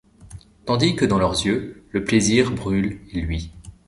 Tandis 0.65 0.95
que 0.95 1.05
dans 1.05 1.19
leurs. 1.19 1.45
yeux 1.45 1.83
le 1.91 2.03
plaisir 2.03 2.49
brûle 2.53 3.01
et 3.13 3.21
luit 3.21 3.51